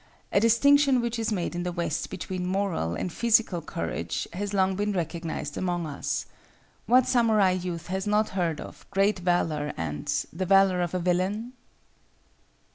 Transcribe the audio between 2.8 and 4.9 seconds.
and physical courage has long